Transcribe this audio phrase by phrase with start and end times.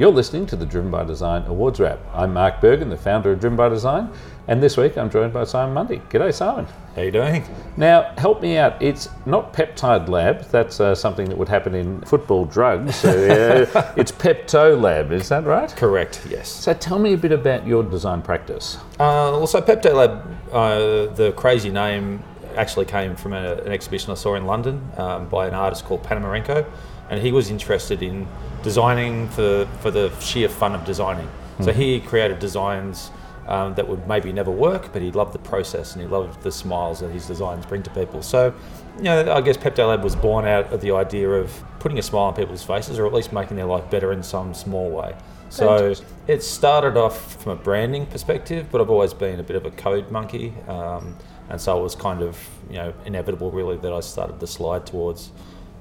[0.00, 1.98] You're listening to the Driven by Design Awards Wrap.
[2.14, 4.10] I'm Mark Bergen, the founder of Driven by Design,
[4.48, 6.00] and this week I'm joined by Simon Mundy.
[6.08, 6.64] G'day, Simon.
[6.96, 7.44] How you doing?
[7.76, 8.80] Now, help me out.
[8.80, 10.44] It's not peptide lab.
[10.44, 12.96] That's uh, something that would happen in football drugs.
[12.96, 15.12] So, uh, it's Pepto Lab.
[15.12, 15.68] Is that right?
[15.76, 16.26] Correct.
[16.30, 16.48] Yes.
[16.48, 18.78] So, tell me a bit about your design practice.
[18.94, 22.24] Uh, well, so Pepto Lab, uh, the crazy name
[22.56, 26.02] actually came from a, an exhibition I saw in London um, by an artist called
[26.02, 26.64] Panamarenko,
[27.10, 28.26] and he was interested in
[28.62, 31.28] designing for for the sheer fun of designing.
[31.58, 31.64] Mm.
[31.66, 33.10] So he created designs
[33.46, 36.52] um, that would maybe never work, but he loved the process and he loved the
[36.52, 38.22] smiles that his designs bring to people.
[38.22, 38.54] So,
[38.98, 42.02] you know, I guess Pepto Lab was born out of the idea of putting a
[42.02, 45.14] smile on people's faces, or at least making their life better in some small way.
[45.48, 45.94] So
[46.28, 49.72] it started off from a branding perspective, but I've always been a bit of a
[49.72, 51.16] code monkey, um,
[51.48, 54.86] and so it was kind of you know inevitable really that I started to slide
[54.86, 55.32] towards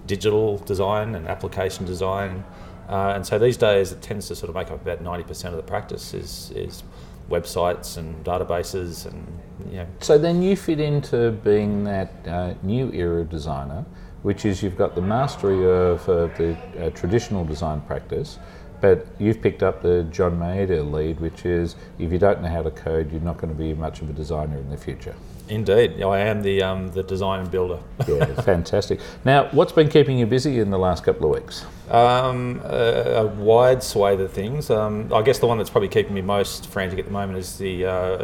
[0.10, 2.44] digital design and application design.
[2.90, 5.56] Uh, and so these days it tends to sort of make up about 90% of
[5.56, 6.84] the practice is, is
[7.30, 9.26] websites and databases and
[9.70, 9.88] you know.
[10.00, 13.86] So then you fit into being that uh, new era designer,
[14.24, 18.40] which is you've got the mastery of uh, the uh, traditional design practice,
[18.82, 22.64] but you've picked up the John Maeda lead, which is if you don't know how
[22.64, 25.16] to code, you're not going to be much of a designer in the future.
[25.50, 27.80] Indeed, I am the um, the design and builder.
[28.08, 29.00] yeah, fantastic.
[29.26, 31.66] Now, what's been keeping you busy in the last couple of weeks?
[31.90, 34.70] Um, a, a, wide swathe of things.
[34.70, 37.58] Um, I guess the one that's probably keeping me most frantic at the moment is
[37.58, 38.18] the uh,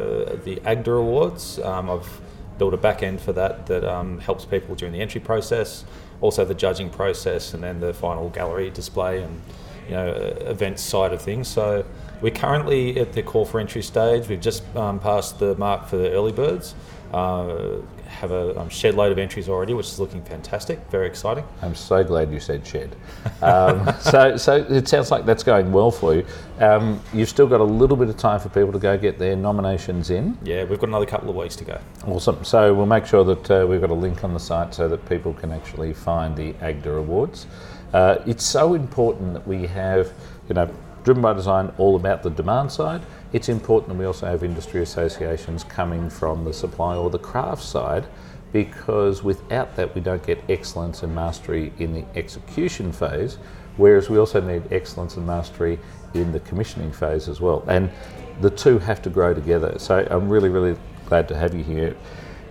[0.44, 1.58] the AGDA Awards.
[1.60, 2.22] Um, I've
[2.60, 5.84] built a back end for that that um, helps people during the entry process,
[6.22, 9.42] also the judging process, and then the final gallery display and
[9.88, 10.10] you know
[10.42, 11.48] events side of things.
[11.48, 11.84] So
[12.22, 14.28] we're currently at the call for entry stage.
[14.28, 16.76] We've just um, passed the mark for the early birds.
[17.16, 20.80] Uh, have a um, shed load of entries already, which is looking fantastic.
[20.90, 21.46] Very exciting.
[21.62, 22.94] I'm so glad you said shed.
[23.42, 26.26] Um, so, so it sounds like that's going well for you.
[26.60, 29.38] Um, you've still got a little bit of time for people to go get their
[29.38, 30.38] nominations in.
[30.44, 31.80] Yeah, we've got another couple of weeks to go.
[32.06, 32.44] Awesome.
[32.44, 35.08] So we'll make sure that uh, we've got a link on the site so that
[35.08, 37.48] people can actually find the AGDA awards.
[37.94, 40.12] Uh, it's so important that we have,
[40.50, 40.70] you know,
[41.06, 43.02] driven by design all about the demand side
[43.36, 47.62] it's important that we also have industry associations coming from the supply or the craft
[47.62, 48.08] side
[48.54, 53.38] because without that we don't get excellence and mastery in the execution phase
[53.76, 55.78] whereas we also need excellence and mastery
[56.14, 57.62] in the commissioning phase as well.
[57.68, 57.92] And
[58.40, 59.76] the two have to grow together.
[59.80, 61.94] So i'm really really glad to have you here.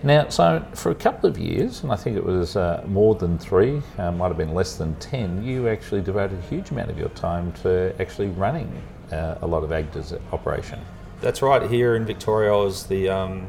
[0.03, 3.39] Now, so for a couple of years, and I think it was uh, more than
[3.39, 6.99] three, uh, might have been less than 10, you actually devoted a huge amount of
[6.99, 8.71] your time to actually running
[9.11, 10.79] uh, a lot of AGDA's operation.
[11.21, 11.69] That's right.
[11.69, 13.47] Here in Victoria, I was the um,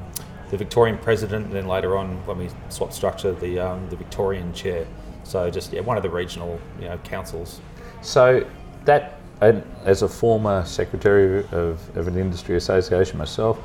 [0.50, 4.52] the Victorian president, and then later on, when we swapped structure, the um, the Victorian
[4.52, 4.86] chair.
[5.24, 7.60] So just yeah, one of the regional you know councils.
[8.02, 8.46] So
[8.84, 13.58] that, and as a former secretary of, of an industry association myself,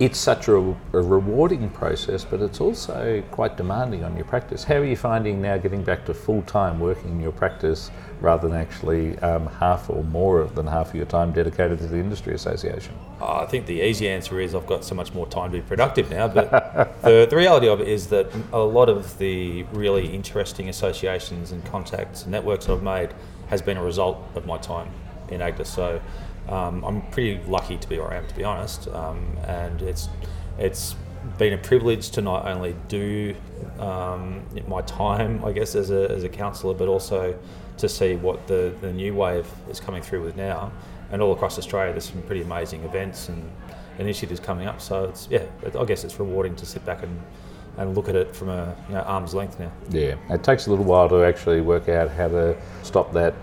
[0.00, 4.64] it's such a, a, rewarding process, but it's also quite demanding on your practice.
[4.64, 8.48] How are you finding now getting back to full time working in your practice rather
[8.48, 12.34] than actually um, half or more than half of your time dedicated to the industry
[12.34, 12.94] association?
[13.20, 15.62] Uh, I think the easy answer is I've got so much more time to be
[15.62, 16.28] productive now.
[16.28, 16.50] But
[17.02, 21.64] the, the reality of it is that a lot of the really interesting associations and
[21.64, 23.14] contacts and networks I've made
[23.48, 24.90] has been a result of my time
[25.28, 25.66] in AGDA.
[25.66, 26.00] So
[26.48, 30.08] um, I'm pretty lucky to be where I am, to be honest, um, and it's
[30.58, 30.94] it's
[31.38, 33.34] been a privilege to not only do
[33.78, 37.36] um, my time, I guess, as a, as a counsellor, but also
[37.78, 40.72] to see what the, the new wave is coming through with now.
[41.10, 43.50] And all across Australia, there's some pretty amazing events and
[43.98, 44.80] initiatives coming up.
[44.80, 45.44] So it's yeah,
[45.78, 47.20] I guess it's rewarding to sit back and
[47.76, 49.72] and look at it from a you know, arm's length now.
[49.90, 53.34] Yeah, it takes a little while to actually work out how to stop that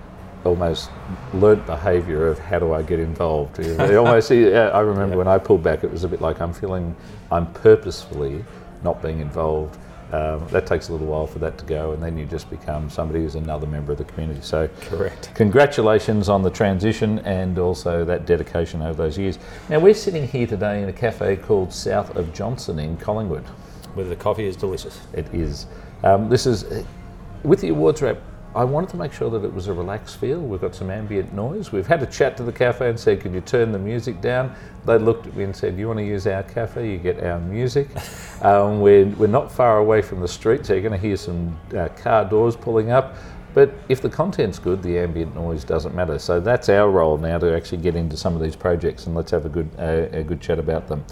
[0.44, 0.90] almost
[1.34, 3.60] learnt behaviour of how do I get involved.
[3.80, 5.18] almost, I remember yeah.
[5.18, 6.96] when I pulled back, it was a bit like I'm feeling
[7.32, 8.44] I'm purposefully
[8.84, 9.78] not being involved.
[10.12, 12.90] Um, that takes a little while for that to go, and then you just become
[12.90, 14.42] somebody who's another member of the community.
[14.42, 15.32] So, correct.
[15.36, 19.40] Congratulations on the transition and also that dedication over those years.
[19.70, 23.46] Now we're sitting here today in a cafe called South of Johnson in Collingwood.
[23.94, 25.00] Where the coffee is delicious.
[25.14, 25.66] It is.
[26.04, 26.86] Um, this is
[27.44, 28.18] with the awards wrap
[28.54, 30.40] I wanted to make sure that it was a relaxed feel.
[30.42, 31.72] We've got some ambient noise.
[31.72, 34.54] We've had a chat to the cafe and said, "Can you turn the music down?"
[34.86, 36.92] They looked at me and said, "You want to use our cafe?
[36.92, 37.88] You get our music."
[38.42, 41.58] um, we're we're not far away from the street, so you're going to hear some
[41.78, 43.16] uh, car doors pulling up.
[43.54, 46.20] But if the content's good, the ambient noise doesn't matter.
[46.20, 49.32] So that's our role now to actually get into some of these projects and let's
[49.32, 51.06] have a good uh, a good chat about them.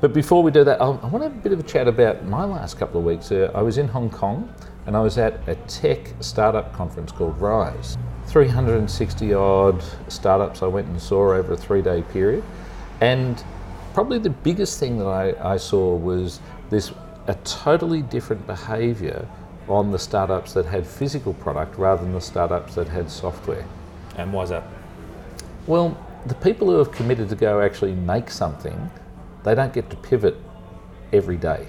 [0.00, 1.88] But before we do that, I'll, i want to have a bit of a chat
[1.88, 3.32] about my last couple of weeks.
[3.32, 4.52] Uh, I was in Hong Kong
[4.86, 7.98] and I was at a tech startup conference called Rise.
[8.26, 12.44] 360 odd startups I went and saw over a three day period.
[13.00, 13.42] And
[13.94, 16.40] probably the biggest thing that I, I saw was
[16.70, 16.92] this
[17.26, 19.28] a totally different behaviour
[19.68, 23.66] on the startups that had physical product rather than the startups that had software.
[24.16, 24.64] And why is that?
[25.66, 25.96] Well,
[26.26, 28.90] the people who have committed to go actually make something,
[29.42, 30.36] they don't get to pivot
[31.12, 31.66] every day.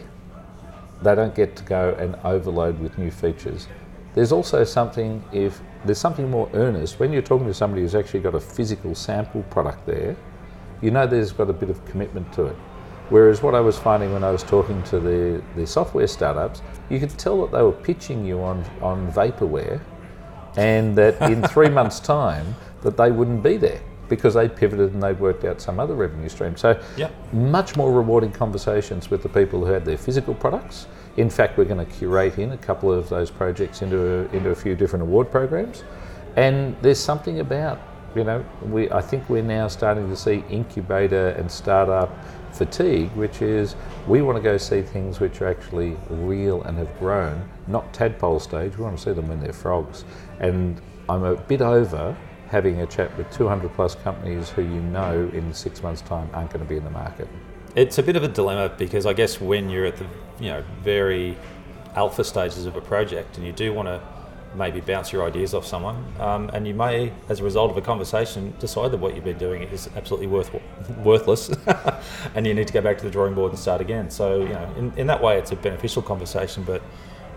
[1.02, 3.68] They don't get to go and overload with new features.
[4.14, 8.22] There's also something if there's something more earnest when you're talking to somebody who's actually
[8.22, 10.16] got a physical sample product there,
[10.82, 12.56] you know there's got a bit of commitment to it.
[13.10, 17.00] Whereas what I was finding when I was talking to the, the software startups, you
[17.00, 19.80] could tell that they were pitching you on, on vaporware
[20.58, 25.02] and that in three months' time that they wouldn't be there because they pivoted and
[25.02, 26.56] they'd worked out some other revenue stream.
[26.58, 27.12] So Yep.
[27.34, 30.88] much more rewarding conversations with the people who had their physical products.
[31.18, 34.50] In fact, we're going to curate in a couple of those projects into a, into
[34.52, 35.84] a few different award programs.
[36.36, 37.80] And there's something about,
[38.16, 42.10] you know, we I think we're now starting to see incubator and startup
[42.52, 43.76] fatigue, which is
[44.08, 48.40] we want to go see things which are actually real and have grown, not tadpole
[48.40, 48.78] stage.
[48.78, 50.06] We want to see them when they're frogs.
[50.40, 50.80] And
[51.10, 52.16] I'm a bit over
[52.50, 56.52] having a chat with 200 plus companies who you know in six months' time aren't
[56.52, 57.28] going to be in the market.
[57.76, 60.06] It's a bit of a dilemma because I guess when you're at the
[60.40, 61.38] you know very
[61.96, 64.02] alpha stages of a project and you do want to
[64.56, 67.82] maybe bounce your ideas off someone, um, and you may, as a result of a
[67.82, 70.50] conversation, decide that what you've been doing is absolutely worth
[71.00, 71.50] worthless,
[72.36, 74.10] and you need to go back to the drawing board and start again.
[74.10, 76.82] So you know, in, in that way, it's a beneficial conversation, but.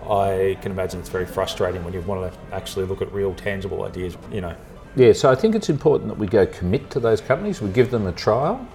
[0.03, 3.85] I can imagine it's very frustrating when you want to actually look at real tangible
[3.85, 4.57] ideas, you know,
[4.97, 7.93] Yeah, so I think it's important that we go commit to those companies, we give
[7.93, 8.67] them a trial,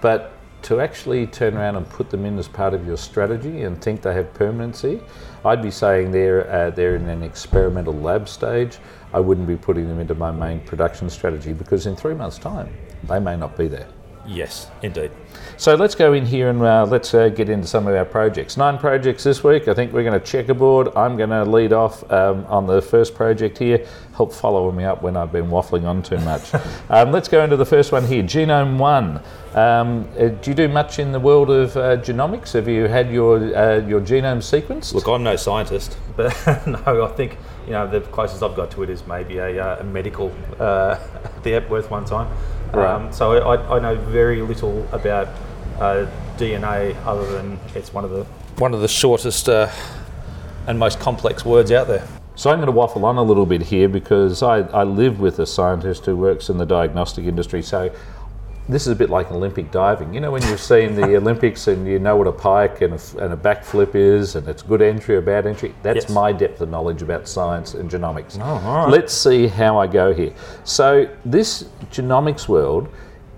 [0.00, 0.32] but
[0.62, 4.02] to actually turn around and put them in as part of your strategy and think
[4.02, 5.00] they have permanency,
[5.44, 8.78] I'd be saying they're, uh, they're in an experimental lab stage.
[9.12, 12.74] I wouldn't be putting them into my main production strategy because in three months' time,
[13.04, 13.88] they may not be there.
[14.28, 15.10] Yes, indeed.
[15.56, 18.58] So let's go in here and uh, let's uh, get into some of our projects.
[18.58, 19.68] Nine projects this week.
[19.68, 20.94] I think we're going to checkerboard.
[20.94, 23.86] I'm going to lead off um, on the first project here.
[24.14, 26.52] Help follow me up when I've been waffling on too much.
[26.90, 28.22] um, let's go into the first one here.
[28.22, 29.22] Genome One.
[29.54, 32.52] Um, uh, do you do much in the world of uh, genomics?
[32.52, 34.92] Have you had your uh, your genome sequenced?
[34.92, 36.36] Look, I'm no scientist, but
[36.66, 39.80] no, I think you know the closest I've got to it is maybe a, uh,
[39.80, 40.98] a medical uh,
[41.42, 42.28] the Epworth one time.
[42.72, 42.86] Right.
[42.88, 45.28] Um, so I, I know very little about
[45.78, 46.06] uh,
[46.36, 48.24] DNA other than it's one of the
[48.58, 49.70] one of the shortest uh,
[50.66, 52.06] and most complex words out there.
[52.34, 55.40] So I'm going to waffle on a little bit here because I, I live with
[55.40, 57.62] a scientist who works in the diagnostic industry.
[57.62, 57.92] So
[58.68, 60.12] this is a bit like Olympic diving.
[60.12, 63.24] You know, when you've seen the Olympics and you know what a pike and a,
[63.24, 66.10] and a backflip is, and it's good entry or bad entry, that's Yes.
[66.10, 68.38] my depth of knowledge about science and genomics.
[68.40, 68.90] Oh, right.
[68.90, 70.32] Let's see how I go here.
[70.64, 72.88] So, this genomics world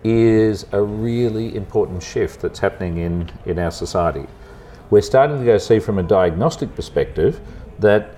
[0.02, 4.26] is a really important shift that's happening in, in our society.
[4.90, 7.40] We're starting to go see from a diagnostic perspective
[7.78, 8.16] that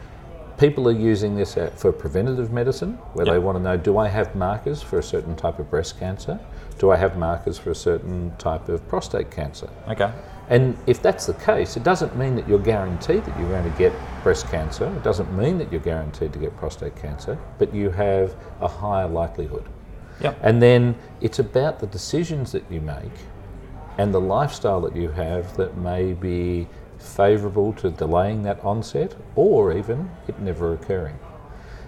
[0.58, 4.08] people are using this uh, for preventative medicine, where they want to know do I
[4.08, 6.38] have markers for a certain type of breast cancer?
[6.82, 9.70] Do I have markers for a certain type of prostate cancer?
[9.87, 10.11] Okay.
[10.49, 13.79] And if that's the case, it doesn't mean that you're guaranteed that you're going to
[13.79, 13.93] get
[14.25, 14.93] breast cancer.
[14.96, 19.06] It doesn't mean that you're guaranteed to get prostate cancer, but you have a higher
[19.06, 19.64] likelihood.
[20.23, 20.40] Yep.
[20.43, 23.15] And then it's about the decisions that you make
[23.96, 26.67] and the lifestyle that you have that may be
[26.98, 31.20] favourable to delaying that onset or even it never occurring.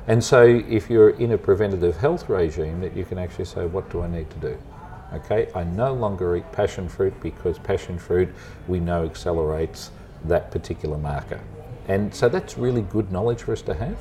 [0.06, 3.90] And so if you're in a preventative health regime that you can actually say, what
[3.90, 4.58] do I need to do?
[5.14, 8.28] Okay, I no longer eat passion fruit because passion fruit
[8.66, 9.90] we know accelerates
[10.24, 11.40] that particular marker.
[11.86, 13.98] And so that's really good knowledge for us to have.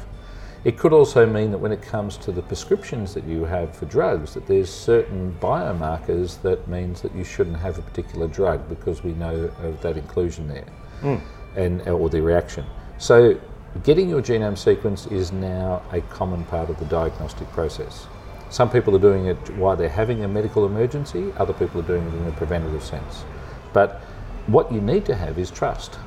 [0.64, 3.86] It could also mean that when it comes to the prescriptions that you have for
[3.86, 9.04] drugs, that there's certain biomarkers that means that you shouldn't have a particular drug because
[9.04, 10.66] we know of that inclusion there,
[11.02, 11.16] hmm.
[11.58, 12.66] and uh, or the reaction.
[12.98, 13.38] So,
[13.84, 18.08] getting your genome sequence is now a common part of the diagnostic process.
[18.54, 21.34] Some people are doing it while they're having a medical emergency.
[21.38, 23.26] Other people are doing it in a preventative sense.
[23.74, 24.00] But
[24.46, 25.98] what you need to have is trust.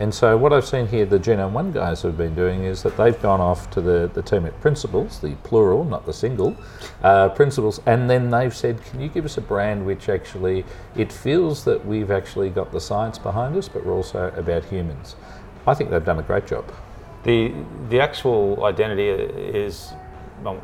[0.00, 2.96] And so what I've seen here, the Genome One guys have been doing is that
[2.96, 6.56] they've gone off to the, the team at Principles, the plural, not the single,
[7.02, 10.64] uh, Principles, and then they've said, can you give us a brand which actually,
[10.96, 15.14] it feels that we've actually got the science behind us, but we're also about humans.
[15.66, 16.64] I think they've done a great job.
[17.24, 17.54] The
[17.90, 19.92] the actual identity is,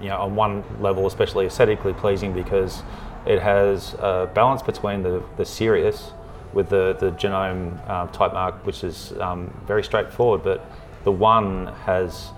[0.01, 2.83] you know, on one level, especially aesthetically pleasing because
[3.27, 6.13] it has a balance between the, the serious
[6.53, 10.65] with the the genome uh, type mark, which is um, very straightforward, but
[11.05, 12.31] the one has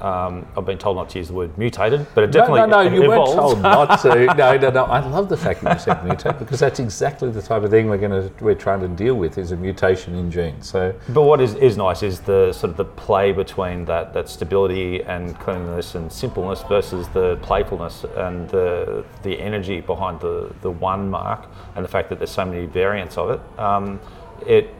[0.00, 2.88] Um, I've been told not to use the word mutated, but it definitely no, no,
[2.88, 2.94] no.
[2.94, 4.24] you weren't told not to.
[4.34, 4.84] No, no, no.
[4.84, 7.88] I love the fact that you said mutate because that's exactly the type of thing
[7.88, 10.68] we're going to we're trying to deal with is a mutation in genes.
[10.68, 14.28] So But what is, is nice is the sort of the play between that, that
[14.28, 20.70] stability and cleanliness and simpleness versus the playfulness and the the energy behind the, the
[20.70, 21.46] one mark
[21.76, 23.58] and the fact that there's so many variants of it.
[23.58, 24.00] Um,
[24.46, 24.74] it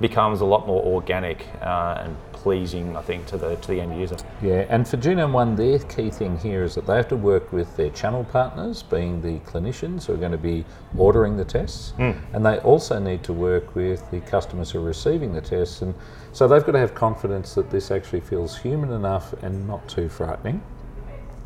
[0.00, 4.00] becomes a lot more organic uh, and pleasing, I think, to the to the end
[4.00, 4.16] user.
[4.40, 7.52] yeah, and for Genome One, their key thing here is that they have to work
[7.52, 10.64] with their channel partners, being the clinicians who are going to be
[10.96, 15.32] ordering the tests, and they also need to work with the customers who are receiving
[15.34, 15.94] the tests, and
[16.32, 20.08] so they've got to have confidence that this actually feels human enough and not too
[20.08, 20.62] frightening.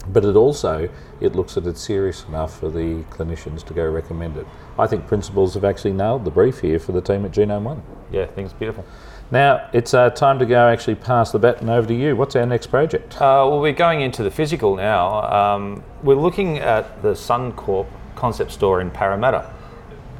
[0.08, 0.88] But it also
[1.20, 4.46] it looks that it's serious enough for the clinicians to go recommend it.
[4.78, 7.82] I think Principles have actually nailed the brief here for the team at Genome One.
[8.10, 8.84] Yeah, I think it's beautiful.
[9.30, 12.14] Now it's uh, time to go actually pass the baton over to you.
[12.14, 13.14] What's our next project?
[13.16, 15.22] Uh, well, we're going into the physical now.
[15.32, 19.52] Um, we're looking at the Suncorp concept store in Parramatta.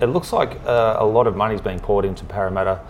[0.00, 2.80] It looks like uh, a lot of money's being poured into Parramatta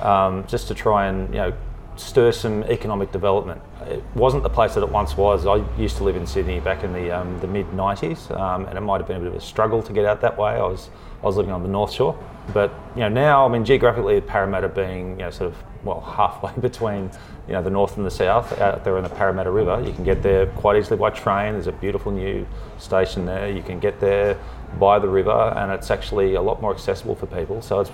[0.00, 1.52] um, just to try and you know
[1.96, 3.60] stir some economic development.
[3.82, 5.46] It wasn't the place that it once was.
[5.46, 8.76] I used to live in Sydney back in the um, the mid '90s, um, and
[8.76, 10.52] it might have been a bit of a struggle to get out that way.
[10.52, 10.90] I was
[11.22, 12.18] I was living on the North Shore,
[12.52, 16.52] but you know now I mean geographically Parramatta being you know sort of well halfway
[16.60, 17.10] between
[17.46, 19.82] you know the north and the south out there on the Parramatta River.
[19.86, 21.54] You can get there quite easily by train.
[21.54, 22.46] There's a beautiful new
[22.78, 23.50] station there.
[23.50, 24.38] You can get there
[24.78, 27.62] by the river, and it's actually a lot more accessible for people.
[27.62, 27.90] So it's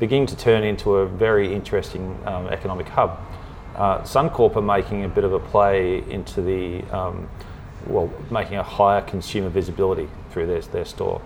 [0.00, 3.20] beginning to turn into a very interesting um, economic hub.
[3.74, 7.28] Uh, Suncorp are making a bit of a play into the um,
[7.86, 11.20] well, making a higher consumer visibility through their, their store.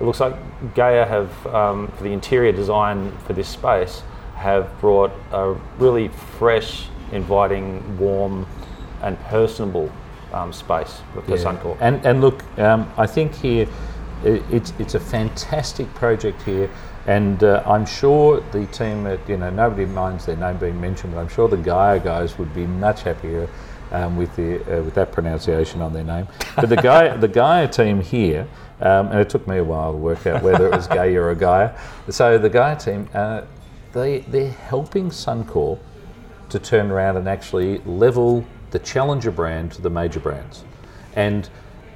[0.00, 0.34] It looks like
[0.74, 4.02] Gaia have, um, for the interior design for this space,
[4.36, 8.46] have brought a really fresh, inviting, warm,
[9.02, 9.90] and personable
[10.32, 11.78] um, space for for Suncorp.
[11.80, 13.66] And and look, um, I think here
[14.24, 16.68] i- it's it's a fantastic project here,
[17.08, 21.14] and uh, I'm sure the team at you know nobody minds their name being mentioned,
[21.14, 23.48] but I'm sure the Gaia guys would be much happier.
[23.90, 27.66] Um, with the uh, with that pronunciation on their name, but the Gaia the Gaia
[27.66, 28.46] team here,
[28.82, 31.34] um, and it took me a while to work out whether it was Gaia or
[31.34, 31.74] Gaia.
[32.10, 33.44] So the Gaia team, uh,
[33.94, 35.78] they they're helping Suncorp
[36.50, 40.64] to turn around and actually level the challenger brand to the major brands.
[41.16, 41.48] And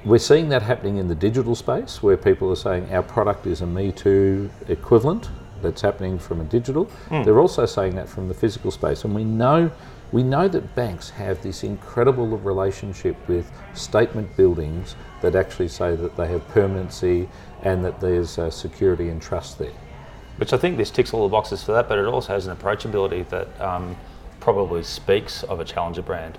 [0.05, 3.61] we're seeing that happening in the digital space where people are saying our product is
[3.61, 5.29] a Me Too equivalent.
[5.61, 6.89] That's happening from a digital.
[7.09, 9.05] They're also saying that from the physical space.
[9.05, 9.71] And we know
[10.13, 16.15] we know that banks have this incredible relationship with statement buildings that actually say that
[16.15, 17.27] they have permanency
[17.63, 19.71] and that there's uh, security and trust there.
[20.37, 22.55] Which I think this ticks all the boxes for that, but it also has an
[22.55, 23.95] approachability that um,
[24.39, 26.37] probably speaks of a challenger brand.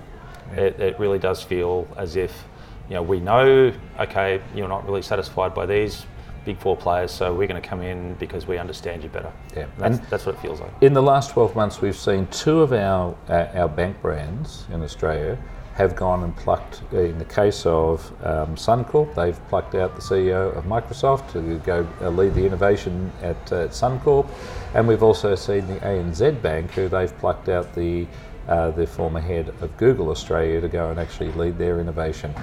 [0.53, 2.45] It, it really does feel as if,
[2.89, 6.05] you know, we know, okay, you're not really satisfied by these
[6.45, 9.31] big four players, so we're going to come in because we understand you better.
[9.55, 9.65] Yeah.
[9.77, 10.71] That's, And- that's what it feels like.
[10.81, 14.83] In the last 12 months, we've seen two of our uh, our bank brands in
[14.83, 15.37] Australia
[15.73, 16.81] have gone and plucked.
[16.93, 21.85] In the case of um, Suncorp, they've plucked out the CEO of Microsoft to go
[22.01, 24.29] uh, lead the innovation at uh, Suncorp,
[24.73, 28.07] and we've also seen the ANZ Bank, who they've plucked out the
[28.47, 32.33] uh, the former head of Google Australia to go and actually lead their innovation.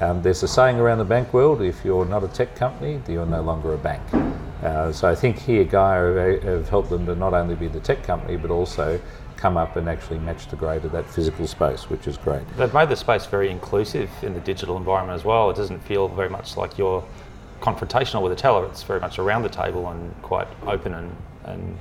[0.00, 3.26] Um, there's a saying around the bank world: if you're not a tech company, you're
[3.26, 4.02] no longer a bank.
[4.62, 8.02] Uh, so I think here Gaia have- helped them to not only be the tech
[8.02, 9.00] company, but also
[9.36, 12.42] come up and actually match the grade of that physical space, which is great.
[12.58, 15.48] They've made the space very inclusive in the digital environment as well.
[15.48, 17.02] It doesn't feel very much like you're
[17.62, 18.66] confrontational with a teller.
[18.66, 21.78] It's very much around the table and quite open and, and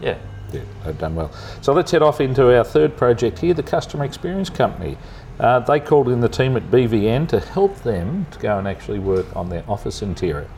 [0.00, 0.16] yeah.
[0.52, 1.30] Yeah, they've done well.
[1.60, 4.96] So let's head off into our third project here, the Customer Experience Company.
[5.38, 8.98] Uh, they called in the team at BVN to help them to go and actually
[8.98, 10.48] work on their office interior.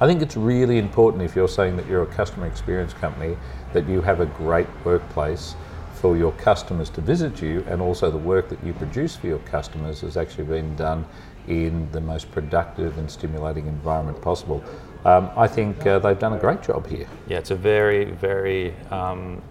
[0.00, 3.36] I think it's really important if you're saying that you're a customer experience company
[3.72, 5.54] that you have a great workplace
[5.94, 9.40] for your customers to visit you and also the work that you produce for your
[9.40, 11.04] customers has actually been done
[11.48, 14.62] in the most productive and stimulating environment possible.
[15.04, 17.08] Um, I think uh, they've done a great job here.
[17.26, 19.42] Yeah, it's a very, very um,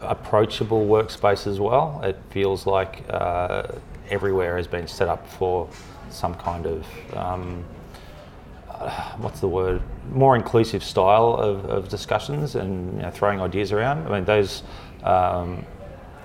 [0.00, 2.00] approachable workspace as well.
[2.04, 3.66] It feels like uh,
[4.10, 5.68] everywhere has been set up for
[6.10, 7.64] some kind of um,
[8.80, 9.82] uh, what's the word?
[10.10, 14.06] More inclusive style of, of discussions and you know, throwing ideas around.
[14.06, 14.62] I mean, those
[15.02, 15.64] um,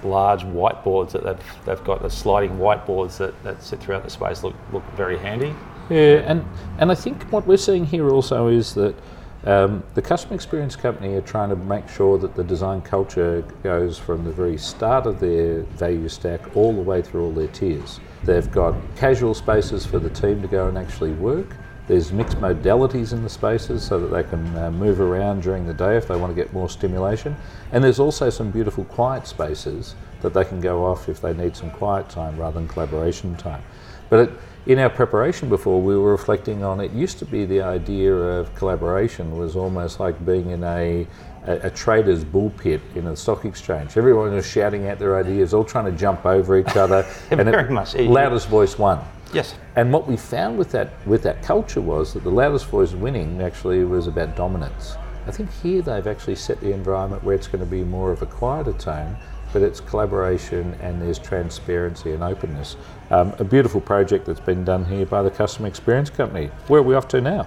[0.04, 4.44] large whiteboards that they've, they've got, the sliding whiteboards that, that sit throughout the space
[4.44, 5.54] look, look very handy.
[5.90, 6.46] Yeah, and
[6.78, 8.96] and I think what we're seeing here also is that
[9.44, 13.98] Um, the Customer Experience Company are trying to make sure that the design culture goes
[13.98, 18.00] from the very start of their value stack all the way through all their tiers.
[18.24, 21.56] They've got casual spaces for the team to go and actually work.
[21.88, 25.74] There's mixed modalities in the spaces so that they can uh, move around during the
[25.74, 27.36] day if they want to get more stimulation.
[27.72, 31.56] And there's also some beautiful quiet spaces that they can go off if they need
[31.56, 33.64] some quiet time rather than collaboration time.
[34.12, 34.32] But it,
[34.66, 38.54] in our preparation before, we were reflecting on it used to be the idea of
[38.56, 41.08] collaboration was almost like being in a,
[41.46, 43.98] a, a trader's bullpit in a stock exchange.
[43.98, 47.06] Everyone was shouting out their ideas, all trying to jump over each other.
[47.32, 47.96] and Very it, much.
[47.96, 49.04] Loudest voice won.
[49.34, 49.56] Yes.
[49.76, 53.42] And what we found with that with that culture was that the loudest voice winning
[53.42, 54.96] actually was about dominance.
[55.26, 58.22] I think here they've actually set the environment where it's going to be more of
[58.22, 59.16] a quieter tone
[59.54, 62.78] but it's collaboration and there's transparency and openness.
[63.10, 66.48] Um, a beautiful project that's been done here by the Customer Experience Company.
[66.68, 67.46] Where are we off to now?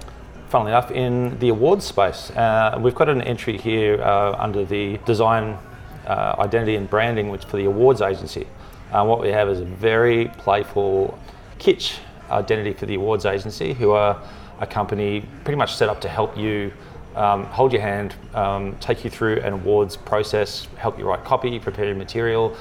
[0.49, 4.99] Funnily enough, in the awards space, uh, we've got an entry here uh, under the
[4.99, 5.59] design,
[6.07, 8.47] uh, identity, and branding, which for the awards agency.
[8.93, 11.19] Uh, what we have is a very playful
[11.59, 11.99] kitsch
[12.31, 14.23] identity for the awards agency, who are
[14.61, 16.73] a company pretty much set up to help you
[17.17, 21.59] um, hold your hand, um, take you through an awards process, help you write copy,
[21.59, 22.57] prepare your material,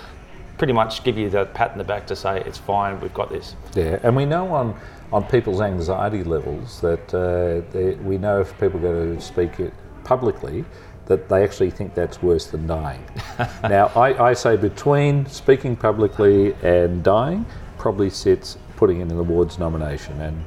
[0.58, 3.30] pretty much give you the pat in the back to say it's fine, we've got
[3.30, 3.56] this.
[3.76, 4.80] Yeah, and we know on
[5.12, 9.72] on people's anxiety levels that uh, they, we know if people go to speak it
[10.04, 10.66] publicly
[11.06, 13.04] that they actually think that's worse than dying.
[13.64, 17.46] now, I, I say between speaking publicly and dying
[17.78, 20.44] probably sits putting in an awards nomination and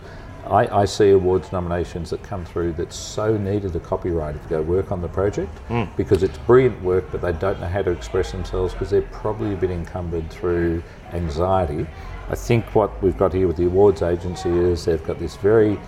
[0.51, 4.63] I, I, see awards nominations that come through that so needed a copywriter to go
[4.63, 5.95] work on the project mm.
[5.97, 9.53] because it's brilliant work, but they don't know how to express themselves because they're probably
[9.53, 11.87] a bit encumbered through anxiety.
[12.29, 15.79] I think what we've got here with the awards agency is they've got this very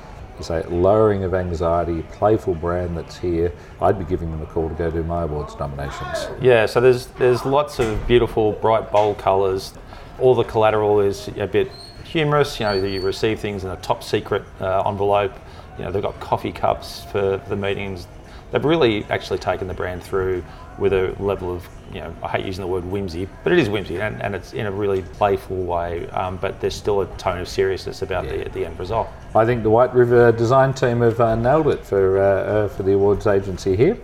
[0.41, 3.53] say lowering of anxiety, playful brand that's here.
[3.81, 6.29] I'd be giving them a call to go do my awards nominations.
[6.41, 9.75] Yeah, so there's there's lots of beautiful, bright, bold colours.
[10.19, 11.71] All the collateral is a bit
[12.09, 12.59] humorous.
[12.59, 15.33] You know, you receive things in a top secret uh, envelope.
[15.79, 18.07] You know, they've got coffee cups for the meetings.
[18.50, 20.42] They've really actually taken the brand through
[20.79, 23.68] with a level of, you know, I hate using the word whimsy, but it is
[23.68, 26.09] whimsy and, and it's in a really playful way.
[26.11, 28.44] Um, but there's still a tone of seriousness about yeah.
[28.44, 29.09] the, the end result.
[29.35, 32.85] I think the White River design team have uh, nailed it for, uh, uh for
[32.85, 33.99] the awards agency here.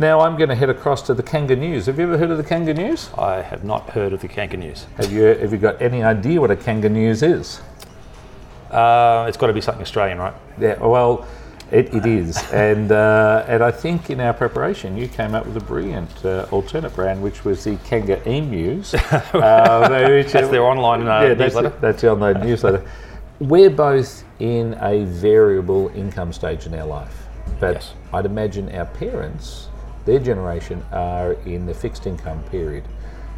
[0.00, 1.86] Now I'm going to head across to the Kanga News.
[1.86, 3.10] Have you ever heard of the Kanga News?
[3.18, 4.86] I have not heard of the Kanga News.
[4.96, 7.60] Have you Have you got any idea what a Kangaroos is?
[8.70, 10.34] Uh, it's got to be something Australian, right?
[10.60, 10.78] Yeah.
[10.78, 11.26] Well,
[11.72, 15.56] it, it is, and uh, and I think in our preparation you came up with
[15.56, 18.94] a brilliant uh, alternate brand, which was the Kanga Emus.
[19.14, 21.70] uh, that's their online uh, yeah, newsletter.
[21.70, 22.88] That's, that's the online newsletter.
[23.40, 27.26] We're both in a variable income stage in our life,
[27.58, 27.94] but yes.
[28.12, 29.67] I'd imagine our parents
[30.08, 32.82] their generation are in the fixed income period.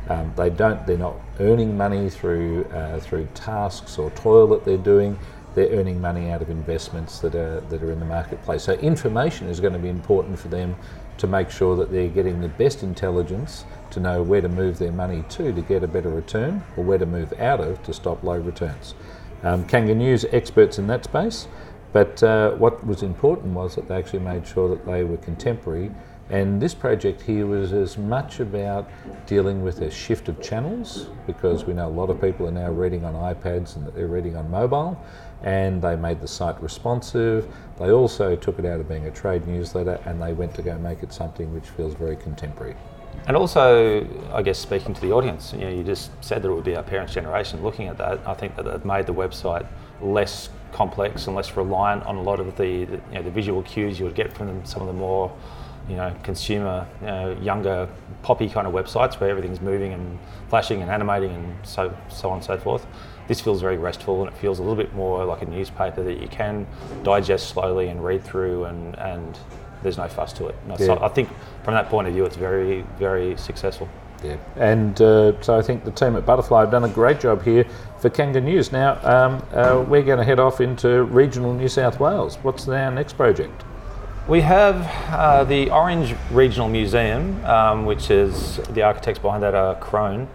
[0.08, 0.86] Um, they don't.
[0.86, 5.18] They're not earning money through uh, through tasks or toil that they're doing.
[5.56, 8.62] They're earning money out of investments that are that are in the marketplace.
[8.62, 10.76] So information is going to be important for them
[11.18, 14.92] to make sure that they're getting the best intelligence to know where to move their
[14.92, 18.22] money to to get a better return, or where to move out of to stop
[18.22, 18.94] low returns.
[19.42, 21.48] Um, News experts in that space,
[21.92, 25.90] but uh, what was important was that they actually made sure that they were contemporary
[26.30, 28.88] and this project here was as much about
[29.26, 32.70] dealing with a shift of channels because we know a lot of people are now
[32.70, 35.00] reading on iPads and they're reading on mobile
[35.42, 37.52] and they made the site responsive.
[37.78, 40.78] They also took it out of being a trade newsletter and they went to go
[40.78, 42.76] make it something which feels very contemporary.
[43.26, 46.54] And also, I guess speaking to the audience, you know, you just said that it
[46.54, 48.20] would be our parents' generation looking at that.
[48.26, 49.66] I think that they've made the website
[50.00, 53.98] less complex and less reliant on a lot of the, you know, the visual cues
[53.98, 55.30] you would get from some of the more
[55.90, 57.88] you know, consumer, you know, younger,
[58.22, 62.36] poppy kind of websites where everything's moving and flashing and animating and so so on
[62.36, 62.86] and so forth.
[63.26, 66.20] This feels very restful and it feels a little bit more like a newspaper that
[66.20, 66.66] you can
[67.02, 69.38] digest slowly and read through and, and
[69.82, 70.54] there's no fuss to it.
[70.66, 70.86] No, yeah.
[70.86, 71.28] so I think
[71.64, 73.88] from that point of view, it's very, very successful.
[74.22, 77.42] Yeah, and uh, so I think the team at Butterfly have done a great job
[77.42, 77.64] here
[77.98, 78.70] for Kanga News.
[78.70, 82.36] Now um, uh, we're going to head off into regional New South Wales.
[82.42, 83.64] What's our next project?
[84.28, 89.74] We have uh, the Orange Regional Museum, um, which is the architects behind that are
[89.76, 90.28] Crone.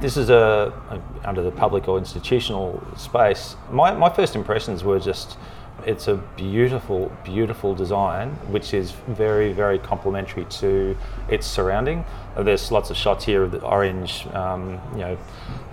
[0.00, 3.56] This is a, a, under the public or institutional space.
[3.70, 5.36] My, my first impressions were just
[5.84, 10.96] it's a beautiful, beautiful design, which is very, very complementary to
[11.28, 12.04] its surrounding.
[12.38, 15.18] There's lots of shots here of the orange, um, you know,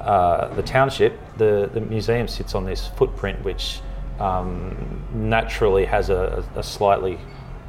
[0.02, 1.18] uh, the township.
[1.38, 3.80] The, the museum sits on this footprint, which
[4.20, 7.18] um, naturally has a, a slightly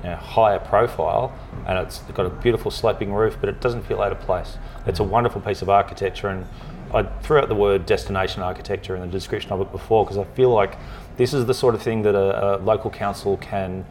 [0.02, 1.32] you know, higher profile,
[1.66, 4.58] and it's got a beautiful sloping roof, but it doesn't feel out of place.
[4.86, 6.46] It's a wonderful piece of architecture, and
[6.92, 10.24] I threw out the word destination architecture in the description of it before because I
[10.34, 10.76] feel like
[11.16, 13.84] this is the sort of thing that a, a local council can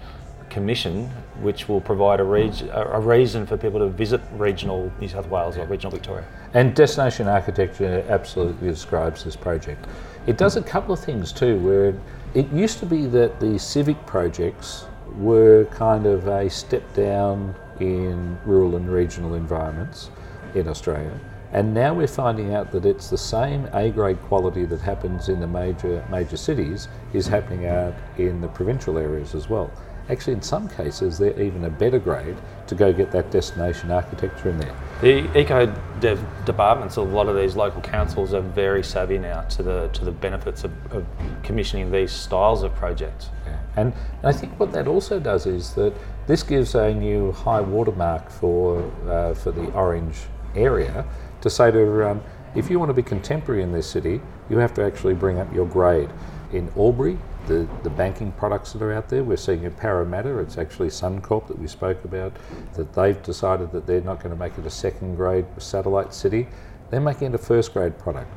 [0.50, 1.10] commission,
[1.42, 5.58] which will provide a, reg- a reason for people to visit regional New South Wales
[5.58, 6.26] or regional Victoria.
[6.54, 9.88] And destination architecture absolutely describes this project.
[10.28, 11.96] It does a couple of things too, where
[12.34, 14.86] it used to be that the civic projects
[15.18, 20.10] were kind of a step down in rural and regional environments
[20.56, 21.20] in Australia.
[21.54, 25.42] And now we're finding out that it's the same A grade quality that happens in
[25.42, 29.70] the major major cities is happening out in the provincial areas as well.
[30.12, 32.36] Actually, in some cases, they're even a better grade
[32.68, 34.76] to go get that destination architecture in there.
[35.00, 39.42] The eco dev departments of a lot of these local councils are very savvy now
[39.44, 41.06] to the to the benefits of, of
[41.44, 43.30] commissioning these styles of projects.
[43.46, 43.60] Yeah.
[43.78, 45.94] And I think what that also does is that
[46.28, 50.18] this gives a new high watermark for uh, for the orange
[50.56, 51.06] area
[51.40, 52.22] to say to everyone,
[52.54, 54.20] if you want to be contemporary in this city,
[54.50, 56.10] you have to actually bring up your grade.
[56.54, 60.58] In Albury, the, the banking products that are out there, we're seeing in Parramatta, it's
[60.58, 62.34] actually Suncorp that we spoke about,
[62.74, 66.48] that they've decided that they're not going to make it a second grade satellite city,
[66.90, 68.30] they're making it a first grade product.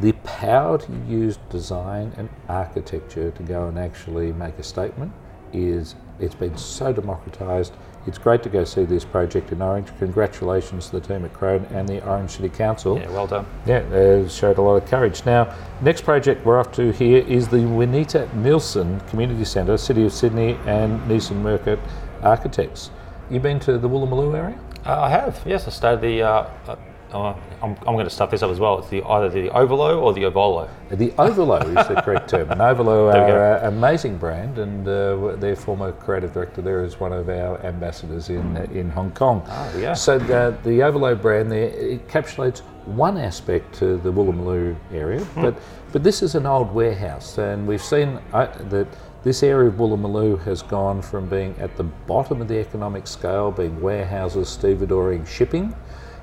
[0.00, 5.12] The power to use design and architecture to go and actually make a statement
[5.52, 7.72] is it's been so democratised
[8.06, 9.88] it's great to go see this project in Orange.
[9.98, 12.98] Congratulations to the team at Crone and the Orange City Council.
[12.98, 13.46] Yeah, well done.
[13.66, 15.24] Yeah, they showed a lot of courage.
[15.26, 20.12] Now, next project we're off to here is the Juanita Nielsen Community Centre, City of
[20.12, 21.78] Sydney and Neeson Murcutt
[22.22, 22.90] Architects.
[23.30, 24.58] You've been to the Woolloomooloo area?
[24.84, 25.66] Uh, I have, yes.
[25.66, 26.76] I stayed at the uh,
[27.12, 28.78] uh Oh, I'm, I'm going to stuff this up as well.
[28.78, 30.68] It's the either the Ovolo or the Ovolo.
[30.90, 32.50] The Ovolo is the correct term.
[32.50, 37.12] And Ovolo are an amazing brand, and uh, their former creative director there is one
[37.12, 39.42] of our ambassadors in in Hong Kong.
[39.46, 39.92] Oh, yeah.
[39.92, 45.42] So the, the Ovolo brand there encapsulates one aspect to the Woolloomooloo area, hmm.
[45.42, 45.58] but
[45.92, 48.86] but this is an old warehouse, and we've seen uh, that.
[49.22, 53.50] This area of Woolloomooloo has gone from being at the bottom of the economic scale,
[53.50, 55.74] being warehouses, stevedoring, shipping,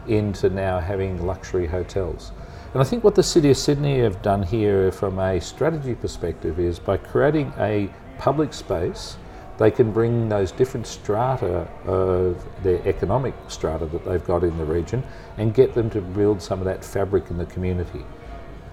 [0.10, 2.32] into now having luxury hotels.
[2.74, 6.60] And I think what the City of Sydney have done here from a strategy perspective
[6.60, 9.18] is by creating a public space,
[9.58, 14.66] they can bring those different strata of their economic strata that they've got in the
[14.66, 15.04] region
[15.38, 18.06] and get them to build some of that fabric in the community.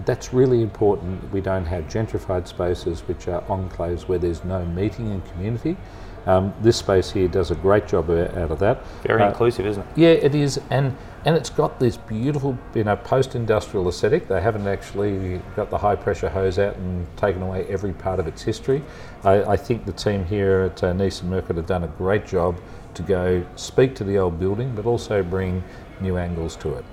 [0.05, 1.31] That's really important.
[1.31, 5.77] We don't have gentrified spaces which are enclaves where there's no meeting and community.
[6.25, 8.85] Um, this space here does a great job out of that.
[9.03, 9.97] Very uh, inclusive, isn't it?
[9.97, 10.95] Yeah, it is, and
[11.25, 14.27] and it's got this beautiful, you know, post-industrial aesthetic.
[14.27, 18.43] They haven't actually got the high-pressure hose out and taken away every part of its
[18.43, 18.83] history.
[19.23, 22.59] I, I think the team here at uh, Neeson Murcutt have done a great job
[22.93, 25.63] to go speak to the old building, but also bring
[25.99, 26.85] new angles to it.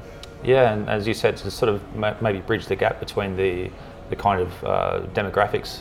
[0.42, 3.71] Yeah, and as you said, to sort of maybe bridge the gap between the
[4.12, 5.81] the kind of uh, demographics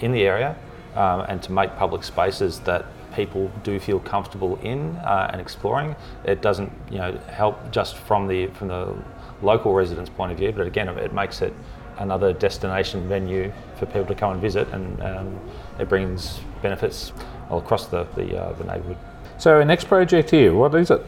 [0.00, 0.56] in the area
[0.94, 2.86] um, and to make public spaces that
[3.20, 5.94] people do feel comfortable in uh, and exploring.
[6.24, 8.94] It doesn't, you know, help just from the from the
[9.42, 11.52] local residents' point of view, but again, it makes it
[11.98, 15.40] another destination venue for people to come and visit, and um,
[15.78, 17.12] it brings benefits
[17.50, 18.96] all across the the, uh, the neighbourhood.
[19.38, 21.02] So, our next project here, what is it?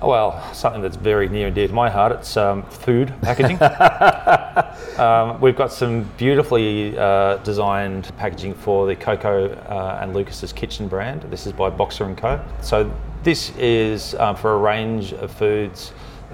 [0.00, 2.12] Well, something that's very near and dear to my heart.
[2.12, 3.60] It's um, food packaging.
[5.00, 10.86] um, we've got some beautifully uh, designed packaging for the Coco uh, and Lucas's Kitchen
[10.86, 11.22] brand.
[11.22, 12.40] This is by Boxer and Co.
[12.62, 12.88] So
[13.24, 15.92] this is um, for a range of foods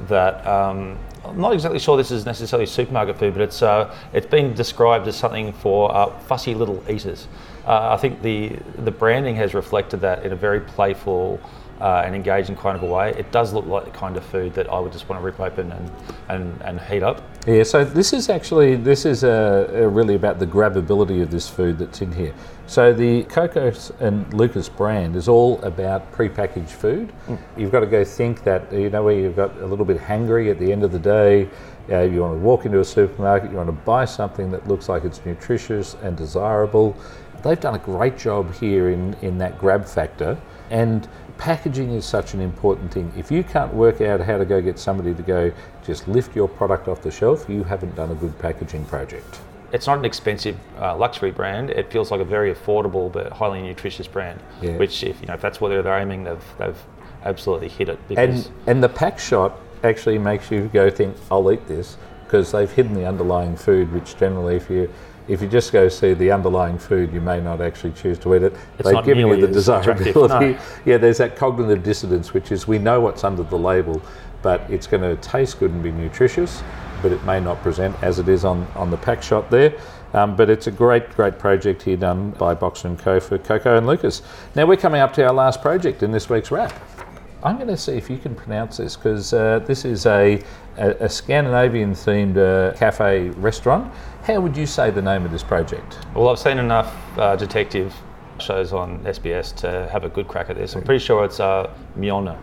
[0.08, 4.26] that um, I'm not exactly sure this is necessarily supermarket food, but it's uh, it's
[4.26, 7.28] been described as something for uh, fussy little eaters.
[7.66, 11.40] Uh, I think the the branding has reflected that in a very playful
[11.80, 13.10] uh, and engaging kind of a way.
[13.18, 15.40] It does look like the kind of food that I would just want to rip
[15.40, 15.90] open and,
[16.28, 17.22] and, and heat up.
[17.46, 21.48] Yeah, so this is actually this is uh, uh really about the grabbability of this
[21.48, 22.34] food that's in here.
[22.66, 27.12] So the Coco and Lucas brand is all about prepackaged food.
[27.26, 27.38] Mm.
[27.58, 30.50] You've got to go think that you know where you've got a little bit hungry
[30.50, 31.48] at the end of the day.
[31.90, 34.88] Uh, you want to walk into a supermarket, you want to buy something that looks
[34.88, 36.96] like it's nutritious and desirable.
[37.42, 40.38] They've done a great job here in, in that grab factor.
[40.70, 43.12] And packaging is such an important thing.
[43.16, 45.52] If you can't work out how to go get somebody to go
[45.84, 49.40] just lift your product off the shelf, you haven't done a good packaging project.
[49.72, 51.70] It's not an expensive uh, luxury brand.
[51.70, 54.40] It feels like a very affordable but highly nutritious brand.
[54.62, 54.76] Yeah.
[54.76, 56.82] Which, if you know, if that's what they're aiming, they've they've
[57.24, 57.98] absolutely hit it.
[58.16, 62.70] And and the pack shot actually makes you go think, I'll eat this because they've
[62.70, 64.90] hidden the underlying food, which generally, if you
[65.26, 68.42] if you just go see the underlying food, you may not actually choose to eat
[68.42, 68.54] it.
[68.78, 70.12] It's They've given you the desirability.
[70.52, 70.58] no.
[70.84, 74.02] Yeah, there's that cognitive dissonance, which is we know what's under the label,
[74.42, 76.62] but it's going to taste good and be nutritious,
[77.00, 79.74] but it may not present as it is on, on the pack shot there.
[80.12, 83.76] Um, but it's a great, great project here done by Boxer and Co for Coco
[83.76, 84.22] and Lucas.
[84.54, 86.72] Now we're coming up to our last project in this week's wrap.
[87.42, 90.42] I'm going to see if you can pronounce this because uh, this is a,
[90.78, 93.92] a, a Scandinavian themed uh, cafe restaurant.
[94.24, 95.98] How would you say the name of this project?
[96.14, 97.94] Well, I've seen enough uh, detective
[98.38, 100.74] shows on SBS to have a good crack at this.
[100.74, 102.38] I'm pretty sure it's uh, Mjølner.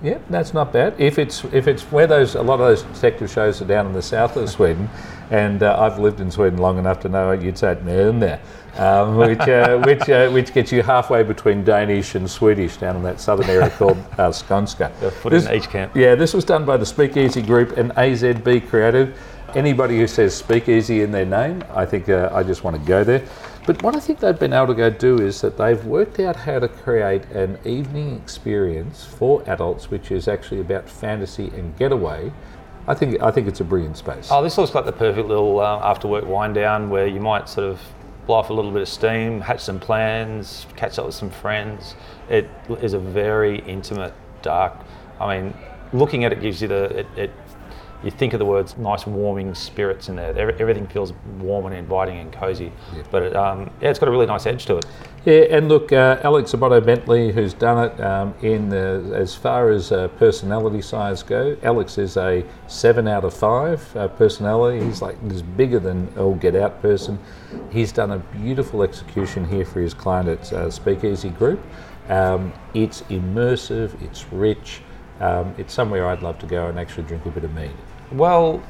[0.00, 0.94] Yeah, that's not bad.
[0.96, 3.92] If it's if it's where those a lot of those detective shows are down in
[3.92, 4.88] the south of Sweden,
[5.30, 8.38] and uh, I've lived in Sweden long enough to know you'd say Mjølner,
[8.78, 13.02] um, which uh, which uh, which gets you halfway between Danish and Swedish down in
[13.02, 14.92] that southern area called uh, Skånska.
[15.20, 15.96] Put This- in each camp.
[15.96, 19.18] Yeah, this was done by the Speakeasy Group and AZB Creative.
[19.54, 23.04] Anybody who says Speakeasy in their name, I think uh, I just want to go
[23.04, 23.24] there.
[23.66, 26.34] But what I think they've been able to go do is that they've worked out
[26.34, 32.32] how to create an evening experience for adults, which is actually about fantasy and getaway.
[32.88, 34.28] I think I think it's a brilliant space.
[34.28, 37.48] Oh, this looks like the perfect little uh, after work wind down where you might
[37.48, 37.80] sort of
[38.26, 41.94] blow off a little bit of steam, hatch some plans, catch up with some friends.
[42.28, 42.50] It
[42.82, 44.74] is a very intimate, dark.
[45.20, 45.54] I mean,
[45.92, 46.98] looking at it gives you the.
[46.98, 47.30] It, it,
[48.04, 50.36] you think of the words nice, warming spirits in there.
[50.38, 52.70] Everything feels warm and inviting and cozy.
[53.10, 54.86] But it, um, yeah, it's got a really nice edge to it.
[55.24, 59.90] Yeah, and look, uh, Alex Zabotto-Bentley, who's done it um, in the, as far as
[59.90, 64.84] uh, personality size go, Alex is a seven out of five uh, personality.
[64.84, 67.18] He's like this bigger than all get out person.
[67.70, 71.64] He's done a beautiful execution here for his client at uh, Speakeasy Group.
[72.10, 74.82] Um, it's immersive, it's rich.
[75.20, 77.72] Um, it's somewhere I'd love to go and actually drink a bit of mead.
[78.12, 78.62] Well,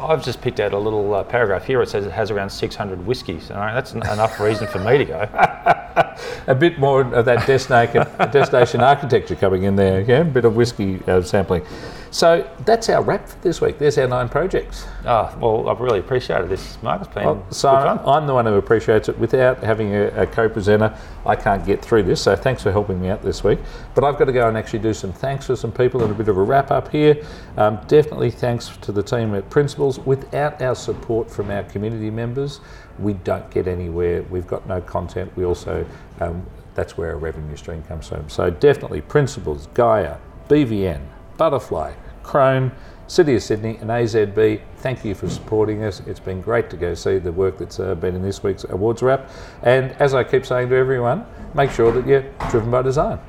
[0.00, 1.80] I've just picked out a little uh, paragraph here.
[1.80, 3.50] It says it has around 600 whiskies.
[3.50, 5.28] And that's en- enough reason for me to go.
[6.46, 10.56] a bit more of that destination, destination architecture coming in there, yeah, a bit of
[10.56, 11.64] whiskey uh, sampling.
[12.14, 13.80] So that's our wrap for this week.
[13.80, 14.86] There's our nine projects.
[15.04, 17.02] Ah, well, I've really appreciated this, Mark.
[17.02, 17.70] It's been Well, so.
[17.70, 19.18] I'm the one who appreciates it.
[19.18, 20.96] Without having a, a co-presenter,
[21.26, 22.20] I can't get through this.
[22.22, 23.58] So thanks for helping me out this week.
[23.96, 26.14] But I've got to go and actually do some thanks for some people and a
[26.14, 27.20] bit of a wrap up here.
[27.56, 29.98] Um, definitely thanks to the team at Principles.
[29.98, 32.60] Without our support from our community members,
[33.00, 34.22] we don't get anywhere.
[34.22, 35.32] We've got no content.
[35.34, 35.84] We also
[36.20, 36.46] um,
[36.76, 38.28] that's where our revenue stream comes from.
[38.28, 41.00] So definitely Principles, Gaia, BVN,
[41.36, 41.94] Butterfly,
[42.24, 42.72] Crone,
[43.06, 44.60] City of Sydney, and AZB.
[44.78, 46.00] Thank you for supporting us.
[46.06, 49.02] It's been great to go see the work that's uh, been in this week's awards
[49.02, 49.30] wrap.
[49.62, 53.20] And as I keep saying to everyone, make sure that you're driven by design.